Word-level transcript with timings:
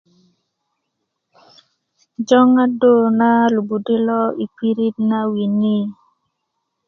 joŋandu 2.27 2.93
na 3.19 3.29
lubudi 3.53 3.95
lo 4.07 4.19
yi 4.39 4.45
pirit 4.55 4.95
na 5.09 5.19
wini 5.31 5.77